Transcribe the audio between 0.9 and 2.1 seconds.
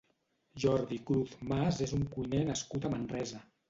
Cruz Mas és un